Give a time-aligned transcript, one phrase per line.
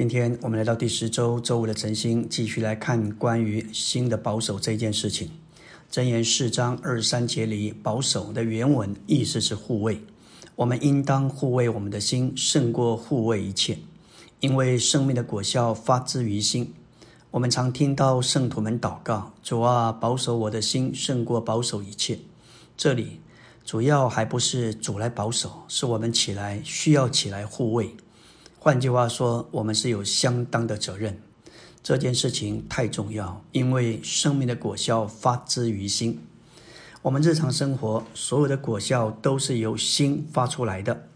[0.00, 5.30] 今天我们来到第十周周五的晨星，继续来看关于心的保守这件事情。
[5.92, 10.00] 箴言四章二十三节里，保守的原文意思是护卫。
[10.56, 13.76] 我们应当护卫我们的心，胜过护卫一切，
[14.40, 16.72] 因为生命的果效发自于心。
[17.30, 22.18] 我们常听到圣徒们祷告：“主啊，保守我的心，胜过保守一切。”
[22.74, 23.20] 这里
[23.66, 27.94] 主要还不是主来保守，是我们起来需要起来护卫。
[28.62, 31.18] 换句话说，我们是有相当的责任。
[31.82, 36.20] 这件事情太重要，因为生命的果效发自于心。
[37.00, 41.06] 我们日常生活所有的果效都是由心发出来的。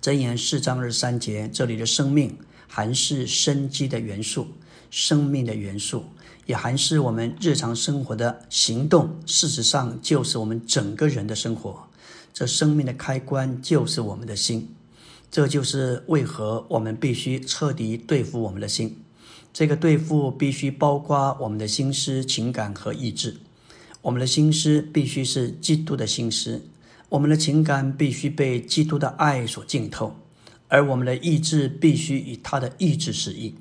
[0.00, 4.46] 箴言四章二三节，这里的生命含是生机的元素，
[4.88, 6.04] 生命的元素
[6.44, 9.18] 也含是我们日常生活的行动。
[9.26, 11.88] 事实上，就是我们整个人的生活。
[12.32, 14.75] 这生命的开关就是我们的心。
[15.30, 19.02] 这就是为何我们必须彻底对付我们的心。
[19.52, 23.38] 这个对付必须包括我们的心思、情感和意志。
[24.02, 26.62] 我们的心思必须是基督的心思，
[27.08, 30.14] 我们的情感必须被基督的爱所浸透，
[30.68, 33.54] 而我们的意志必须以他的意志使应。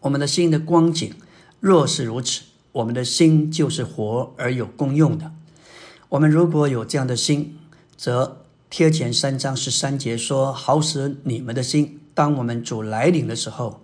[0.00, 1.14] 我们的心的光景
[1.60, 5.32] 若是如此，我们的心就是活而有功用的。
[6.10, 7.58] 我们如果有这样的心，
[7.96, 8.43] 则。
[8.76, 13.80] 贴前三章十三节说：“好使你们的心，当我们主来临的时候，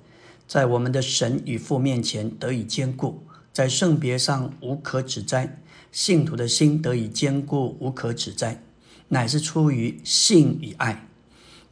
[0.49, 5.61] 在我们的神与父面前得以坚固，在圣别上无可指摘。
[5.93, 8.61] 信徒的心得以坚固，无可指摘，
[9.07, 11.07] 乃是出于信与爱。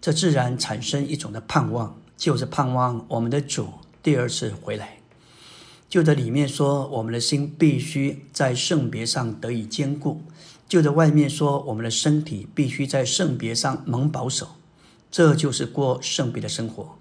[0.00, 4.98] 这自然产生一种的盼望，就是盼望我们的主第二次回来。
[5.89, 10.22] 就在里面说，我们的心必须在圣别上得以坚固。”
[10.69, 14.48] 就在外面说，我们的身体必须在圣别上蒙保守，
[15.11, 16.98] 这就是过圣别的生活。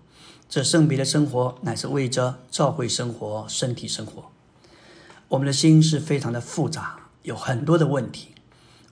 [0.48, 4.32] 这圣别的生活乃是为着教会生活、身体生活。
[5.28, 8.30] 我们的心是非常的复杂，有很多的问题。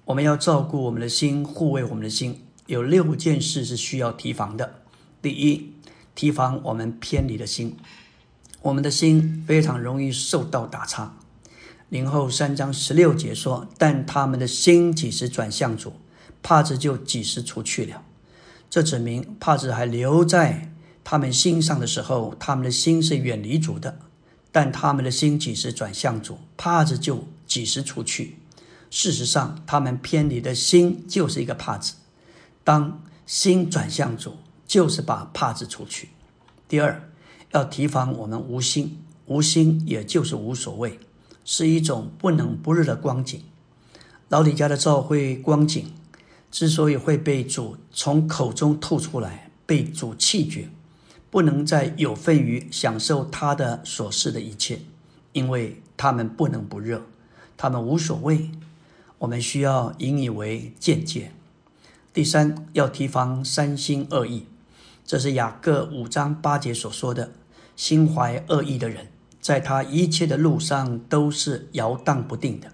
[0.03, 4.81] 我们要照顾我们的心，护卫我们的心，有六件事是需要提防的。
[5.22, 5.74] 第一，
[6.14, 7.78] 提防我们偏离的心。
[8.62, 11.16] 我们的心非常容易受到打岔。
[11.96, 15.94] 零后三章十六节说：“但他们的心几时转向主，
[16.44, 18.04] 帕子就几时除去了。”
[18.70, 20.74] 这指明帕子还留在
[21.06, 23.94] 他们心上的时候，他们的心是远离主的；
[24.52, 28.40] 但他们的心几时转向主，帕子就几时除去。
[28.92, 31.94] 事实上，他们偏离的心就是一个帕子。
[32.66, 34.34] 当心转向主，
[34.68, 36.10] 就是把帕子除去。
[36.68, 37.10] 第二，
[37.54, 41.00] 要提防我们无心，无心也就是无所谓。
[41.46, 43.42] 是一种不冷不热的光景。
[44.28, 45.94] 老李家的教会光景
[46.52, 50.68] 之所以会被主从口中吐出来，被主弃绝，
[51.30, 54.80] 不能再有份于享受他的所示的一切，
[55.34, 57.04] 因为他们不冷不热，
[57.56, 58.50] 他们无所谓。
[59.20, 61.32] 我们需要引以为见解。
[62.14, 64.46] 第三，要提防三心二意，
[65.06, 67.32] 这是雅各五章八节所说的，
[67.76, 69.08] 心怀恶意的人。
[69.46, 72.72] 在他一切的路上都是摇荡不定的，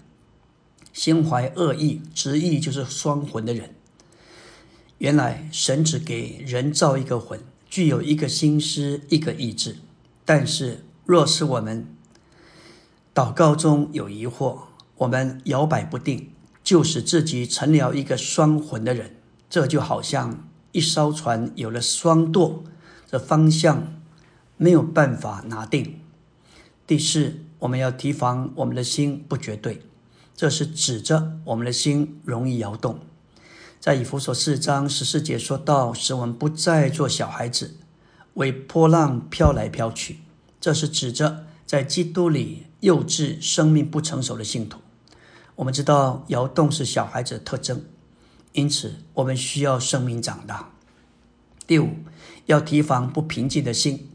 [0.90, 3.74] 心怀恶意，执意就是双魂的人。
[4.96, 7.38] 原来神只给人造一个魂，
[7.68, 9.76] 具有一个心思，一个意志。
[10.24, 11.94] 但是若是我们
[13.14, 14.60] 祷告中有疑惑，
[14.96, 16.30] 我们摇摆不定，
[16.64, 19.16] 就使自己成了一个双魂的人。
[19.50, 22.64] 这就好像一艘船有了双舵，
[23.06, 24.00] 这方向
[24.56, 25.98] 没有办法拿定。
[26.86, 29.82] 第四，我们要提防我们的心不绝对，
[30.34, 32.98] 这是指着我们的心容易摇动。
[33.80, 37.76] 在以弗所四章十四节说到，使我们不再做小孩子，
[38.34, 40.18] 为波浪飘来飘去。
[40.60, 44.78] 这是指着在基督里幼稚、生命不成熟的信徒。
[45.56, 47.84] 我们知道摇动是小孩子的特征，
[48.52, 50.70] 因此我们需要生命长大。
[51.66, 51.90] 第五，
[52.46, 54.08] 要提防不平静的心，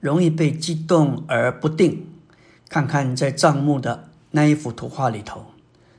[0.00, 2.08] 容易被激动而不定。
[2.74, 5.46] 看看在帐幕的那一幅图画里头，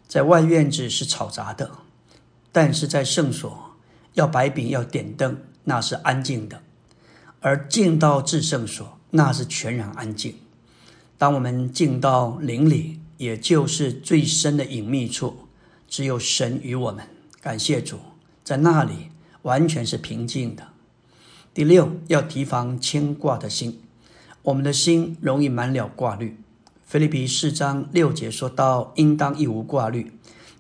[0.09, 1.71] 在外院子是吵杂的，
[2.51, 3.77] 但是在圣所
[4.15, 6.57] 要摆饼要点灯，那是安静的；
[7.39, 10.35] 而进到至圣所，那是全然安静。
[11.17, 15.47] 当我们进到灵里，也就是最深的隐秘处，
[15.87, 17.07] 只有神与我们。
[17.39, 17.99] 感谢主，
[18.43, 19.11] 在那里
[19.43, 20.67] 完全是平静的。
[21.53, 23.81] 第六，要提防牵挂的心，
[24.41, 26.37] 我们的心容易满了挂虑。
[26.85, 30.13] 菲利比四章六节说到：“应当一无挂虑，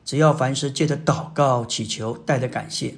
[0.03, 2.95] 只要凡事借着祷告、祈求，带着感谢，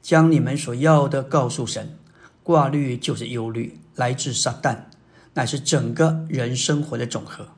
[0.00, 1.98] 将你们所要的告诉神。
[2.44, 4.84] 挂虑就是忧虑，来自撒旦，
[5.34, 7.48] 乃是整个人生活的总和，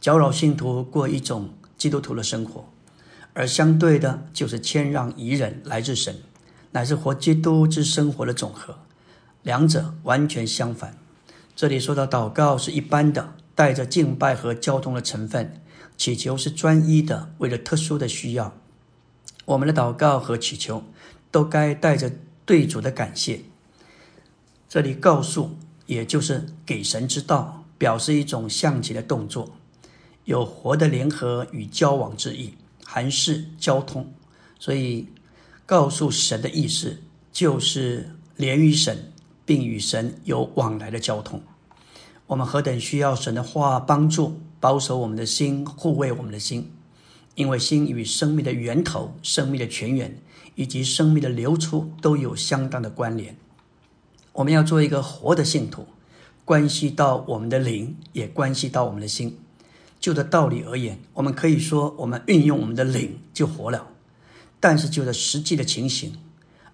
[0.00, 2.62] 搅扰信徒过一种基督徒的生活；
[3.34, 6.14] 而相对的，就是谦让宜人，来自神，
[6.70, 8.78] 乃是活基督之生活的总和。
[9.42, 10.96] 两者完全相反。
[11.56, 15.44] 这里说到祷告是一般的，带着敬拜和交通的成分；
[15.98, 18.56] 祈求是专一的，为了特殊的需要。
[19.44, 20.82] 我们的祷告和祈求
[21.30, 22.10] 都该带着
[22.46, 23.42] 对主的感谢。
[24.66, 29.50] 这里告诉，也就是给神之道，表示一种象棋的动作，
[30.24, 32.54] 有活的联合与交往之意，
[32.86, 34.10] 含是交通。
[34.58, 35.06] 所以，
[35.66, 36.96] 告诉神的意思
[37.30, 39.12] 就是连于神，
[39.44, 41.42] 并与神有往来的交通。
[42.30, 46.70] 我们何等需要神的话帮助，保守我们的心，护卫我们的心。
[47.34, 50.16] 因为心与生命的源头、生命的泉源
[50.54, 53.36] 以及生命的流出都有相当的关联。
[54.32, 55.84] 我们要做一个活的信徒，
[56.44, 59.36] 关系到我们的灵，也关系到我们的心。
[59.98, 63.88] 就的道理而言，我们可以说我们运用我们的灵就活了；
[64.60, 66.12] 但是就着实际的情形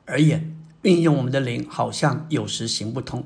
[0.04, 3.24] 而言，运用我们的灵好像有时行不通。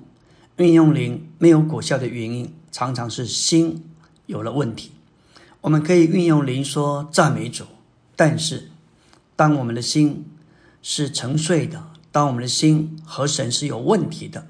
[0.60, 3.82] 运用灵没有果效的原因，常常是心
[4.26, 4.92] 有了问题。
[5.62, 7.64] 我们可以运用灵说赞美主，
[8.14, 8.68] 但是
[9.34, 10.26] 当我们的心
[10.82, 14.48] 是沉睡的，当我们的心和神是有问题的，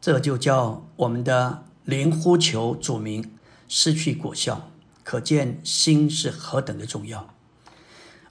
[0.00, 3.28] 这就叫我们的灵呼求主名
[3.66, 4.70] 失去果效。
[5.02, 7.28] 可见心是何等的重要。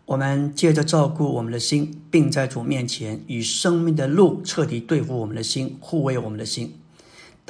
[0.06, 6.76] 我们借着照顾我们的心，并在主面前以生命的路彻底对付我们的心，护卫我们的心。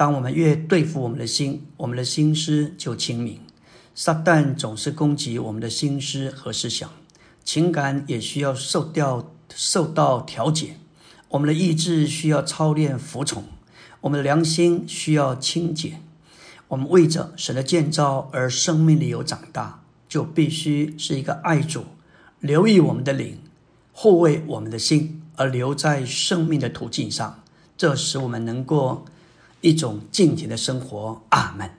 [0.00, 3.38] 当我们越对付我们的心，我们的心思就清明。
[3.94, 6.88] 撒旦总是攻击我们的心思和思想，
[7.44, 10.76] 情感也需要受掉受到调节。
[11.28, 13.44] 我们的意志需要操练服从，
[14.00, 16.00] 我们的良心需要清洁。
[16.68, 21.84] 我们为着神的建造而生命里有长大，就必须是一个爱主、
[22.38, 23.38] 留意我们的灵、
[23.92, 27.42] 护卫我们的心，而留在生命的途径上。
[27.76, 29.04] 这使我们能够
[29.60, 31.22] 一种敬虔的生活。
[31.30, 31.70] 阿门。